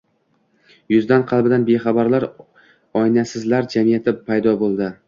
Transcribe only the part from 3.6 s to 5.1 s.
jamiyati paydo bo‘ldi.